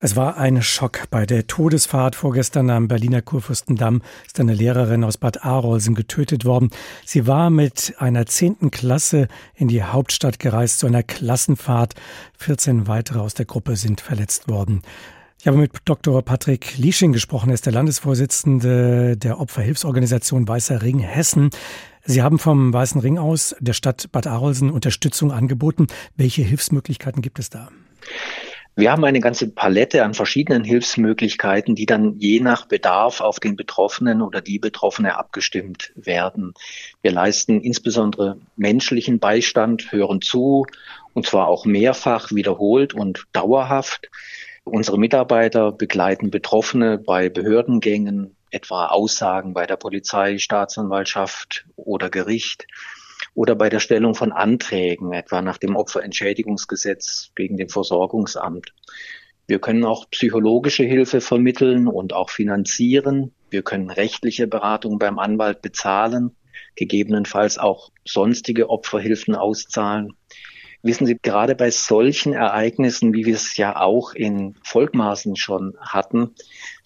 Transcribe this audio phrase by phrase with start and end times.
[0.00, 1.10] Es war ein Schock.
[1.10, 6.70] Bei der Todesfahrt vorgestern am Berliner Kurfürstendamm ist eine Lehrerin aus Bad Arolsen getötet worden.
[7.04, 9.26] Sie war mit einer zehnten Klasse
[9.56, 11.94] in die Hauptstadt gereist zu einer Klassenfahrt.
[12.38, 14.82] 14 weitere aus der Gruppe sind verletzt worden.
[15.40, 16.22] Ich habe mit Dr.
[16.22, 17.50] Patrick Liesching gesprochen.
[17.50, 21.50] Er ist der Landesvorsitzende der Opferhilfsorganisation Weißer Ring Hessen.
[22.04, 25.88] Sie haben vom Weißen Ring aus der Stadt Bad Arolsen Unterstützung angeboten.
[26.16, 27.68] Welche Hilfsmöglichkeiten gibt es da?
[28.78, 33.56] Wir haben eine ganze Palette an verschiedenen Hilfsmöglichkeiten, die dann je nach Bedarf auf den
[33.56, 36.54] Betroffenen oder die Betroffene abgestimmt werden.
[37.02, 40.64] Wir leisten insbesondere menschlichen Beistand, hören zu,
[41.12, 44.10] und zwar auch mehrfach wiederholt und dauerhaft.
[44.62, 52.68] Unsere Mitarbeiter begleiten Betroffene bei Behördengängen, etwa Aussagen bei der Polizei, Staatsanwaltschaft oder Gericht
[53.34, 58.74] oder bei der Stellung von Anträgen, etwa nach dem Opferentschädigungsgesetz gegen dem Versorgungsamt.
[59.46, 63.32] Wir können auch psychologische Hilfe vermitteln und auch finanzieren.
[63.48, 66.36] Wir können rechtliche Beratung beim Anwalt bezahlen,
[66.76, 70.14] gegebenenfalls auch sonstige Opferhilfen auszahlen.
[70.82, 76.34] Wissen Sie, gerade bei solchen Ereignissen, wie wir es ja auch in Volkmaßen schon hatten,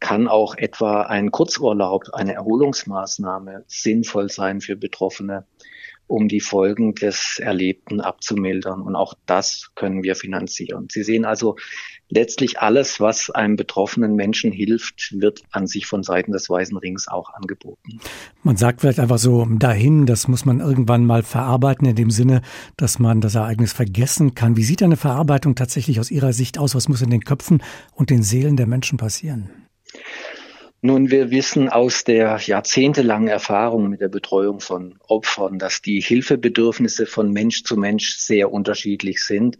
[0.00, 5.46] kann auch etwa ein Kurzurlaub, eine Erholungsmaßnahme sinnvoll sein für Betroffene
[6.06, 8.82] um die Folgen des Erlebten abzumildern.
[8.82, 10.88] Und auch das können wir finanzieren.
[10.90, 11.56] Sie sehen also,
[12.08, 17.08] letztlich alles, was einem betroffenen Menschen hilft, wird an sich von Seiten des Weißen Rings
[17.08, 18.00] auch angeboten.
[18.42, 22.42] Man sagt vielleicht einfach so dahin, das muss man irgendwann mal verarbeiten, in dem Sinne,
[22.76, 24.56] dass man das Ereignis vergessen kann.
[24.56, 26.74] Wie sieht eine Verarbeitung tatsächlich aus Ihrer Sicht aus?
[26.74, 27.62] Was muss in den Köpfen
[27.92, 29.65] und den Seelen der Menschen passieren?
[30.82, 37.06] Nun, wir wissen aus der jahrzehntelangen Erfahrung mit der Betreuung von Opfern, dass die Hilfebedürfnisse
[37.06, 39.56] von Mensch zu Mensch sehr unterschiedlich sind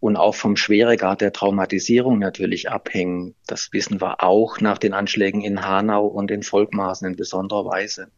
[0.00, 3.34] und auch vom Schweregrad der Traumatisierung natürlich abhängen.
[3.46, 8.10] Das wissen wir auch nach den Anschlägen in Hanau und in Volkmaßen in besonderer Weise.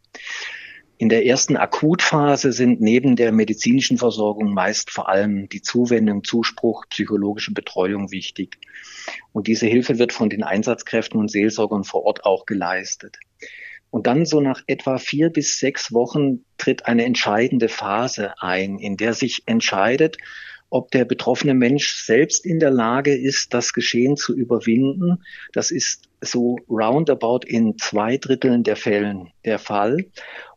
[0.97, 6.85] In der ersten Akutphase sind neben der medizinischen Versorgung meist vor allem die Zuwendung, Zuspruch,
[6.89, 8.57] psychologische Betreuung wichtig.
[9.31, 13.17] Und diese Hilfe wird von den Einsatzkräften und Seelsorgern vor Ort auch geleistet.
[13.89, 18.97] Und dann so nach etwa vier bis sechs Wochen tritt eine entscheidende Phase ein, in
[18.97, 20.17] der sich entscheidet,
[20.69, 25.23] ob der betroffene Mensch selbst in der Lage ist, das Geschehen zu überwinden.
[25.51, 30.05] Das ist so roundabout in zwei Dritteln der Fällen der Fall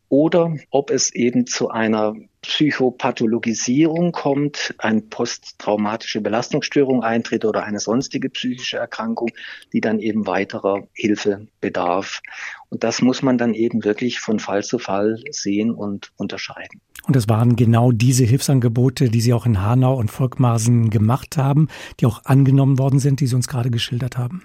[0.08, 8.30] oder ob es eben zu einer Psychopathologisierung kommt, eine posttraumatische Belastungsstörung eintritt oder eine sonstige
[8.30, 9.30] psychische Erkrankung,
[9.72, 12.20] die dann eben weiterer Hilfe bedarf.
[12.68, 16.80] Und das muss man dann eben wirklich von Fall zu Fall sehen und unterscheiden.
[17.06, 21.68] Und es waren genau diese Hilfsangebote, die Sie auch in Hanau und Volkmarsen gemacht haben,
[22.00, 24.42] die auch angenommen worden sind, die Sie uns gerade geschildert haben.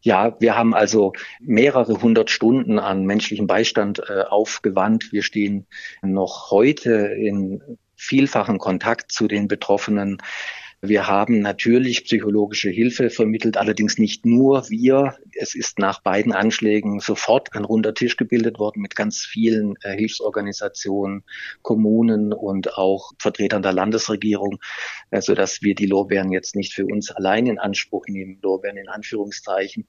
[0.00, 5.12] Ja, wir haben also mehrere hundert Stunden an menschlichem Beistand äh, aufgewandt.
[5.12, 5.66] Wir stehen
[6.02, 7.62] noch heute in
[7.96, 10.18] vielfachen Kontakt zu den Betroffenen.
[10.80, 15.16] Wir haben natürlich psychologische Hilfe vermittelt, allerdings nicht nur wir.
[15.34, 19.96] Es ist nach beiden Anschlägen sofort ein runder Tisch gebildet worden mit ganz vielen äh,
[19.96, 21.24] Hilfsorganisationen,
[21.62, 24.60] Kommunen und auch Vertretern der Landesregierung,
[25.10, 28.76] äh, so dass wir die Lorbeeren jetzt nicht für uns allein in Anspruch nehmen, Lorbeeren
[28.76, 29.88] in Anführungszeichen.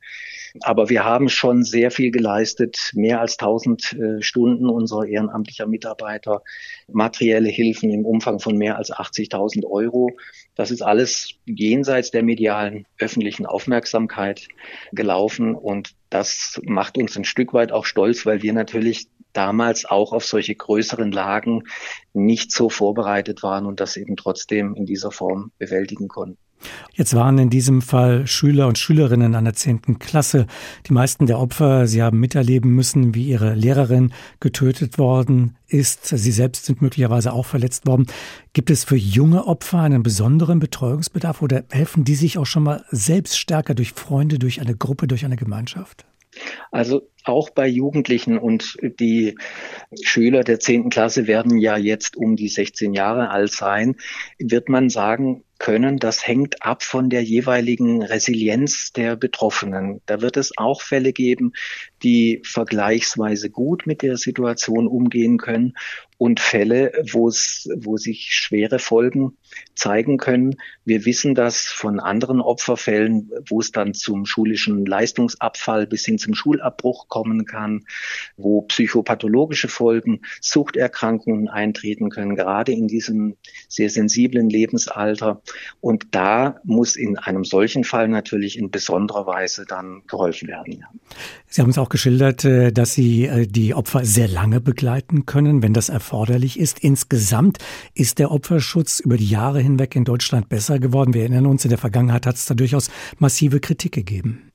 [0.61, 6.41] Aber wir haben schon sehr viel geleistet, mehr als 1000 äh, Stunden unserer ehrenamtlicher Mitarbeiter,
[6.91, 10.09] materielle Hilfen im Umfang von mehr als 80.000 Euro.
[10.59, 14.49] Das ist alles jenseits der medialen öffentlichen Aufmerksamkeit
[14.91, 20.11] gelaufen und das macht uns ein Stück weit auch stolz, weil wir natürlich damals auch
[20.11, 21.63] auf solche größeren Lagen
[22.11, 26.37] nicht so vorbereitet waren und das eben trotzdem in dieser Form bewältigen konnten.
[26.93, 30.47] Jetzt waren in diesem Fall Schüler und Schülerinnen einer zehnten Klasse.
[30.87, 36.05] Die meisten der Opfer, sie haben miterleben müssen, wie ihre Lehrerin getötet worden ist.
[36.05, 38.07] Sie selbst sind möglicherweise auch verletzt worden.
[38.53, 42.83] Gibt es für junge Opfer einen besonderen Betreuungsbedarf oder helfen die sich auch schon mal
[42.89, 46.05] selbst stärker durch Freunde, durch eine Gruppe, durch eine Gemeinschaft?
[46.71, 49.35] Also auch bei Jugendlichen und die
[50.01, 53.95] Schüler der zehnten Klasse werden ja jetzt um die 16 Jahre alt sein,
[54.37, 60.01] wird man sagen können, das hängt ab von der jeweiligen Resilienz der Betroffenen.
[60.05, 61.51] Da wird es auch Fälle geben,
[62.01, 65.73] die vergleichsweise gut mit der Situation umgehen können
[66.19, 69.37] und Fälle, wo es, wo sich schwere Folgen
[69.73, 70.57] zeigen können.
[70.83, 76.35] Wir wissen das von anderen Opferfällen, wo es dann zum schulischen Leistungsabfall bis hin zum
[76.35, 77.85] Schulabbruch kommen kann,
[78.35, 83.37] wo psychopathologische Folgen, Suchterkrankungen eintreten können, gerade in diesem
[83.69, 85.41] sehr sensiblen Lebensalter.
[85.79, 90.83] Und da muss in einem solchen Fall natürlich in besonderer Weise dann geholfen werden.
[91.47, 95.63] Sie haben es auch geschildert, äh, dass Sie äh, die Opfer sehr lange begleiten können,
[95.63, 96.79] wenn das erforderlich ist.
[96.79, 97.59] Insgesamt
[97.93, 101.13] ist der Opferschutz über die Jahre hinweg in Deutschland besser geworden.
[101.13, 102.89] Wir erinnern uns, in der Vergangenheit hat es da durchaus
[103.19, 104.51] massive Kritik gegeben.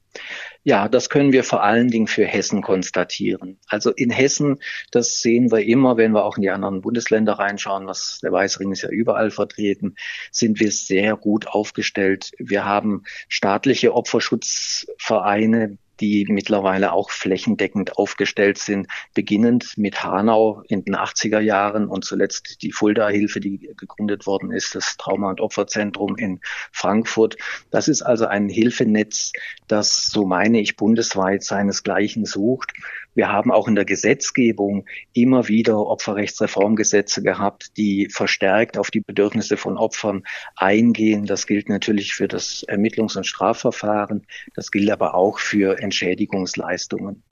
[0.64, 3.58] Ja, das können wir vor allen Dingen für Hessen konstatieren.
[3.68, 4.58] Also in Hessen,
[4.90, 8.72] das sehen wir immer, wenn wir auch in die anderen Bundesländer reinschauen, was der Weißring
[8.72, 9.94] ist ja überall vertreten,
[10.32, 12.32] sind wir sehr gut aufgestellt.
[12.38, 20.96] Wir haben staatliche Opferschutzvereine, die mittlerweile auch flächendeckend aufgestellt sind, beginnend mit Hanau in den
[20.96, 26.40] 80er Jahren und zuletzt die Fulda-Hilfe, die gegründet worden ist, das Trauma- und Opferzentrum in
[26.72, 27.36] Frankfurt.
[27.70, 29.32] Das ist also ein Hilfenetz,
[29.66, 32.74] das, so meine ich, bundesweit seinesgleichen sucht.
[33.14, 39.56] Wir haben auch in der Gesetzgebung immer wieder Opferrechtsreformgesetze gehabt, die verstärkt auf die Bedürfnisse
[39.56, 40.22] von Opfern
[40.56, 41.26] eingehen.
[41.26, 44.26] Das gilt natürlich für das Ermittlungs- und Strafverfahren.
[44.54, 47.24] Das gilt aber auch für Entschädigungsleistungen.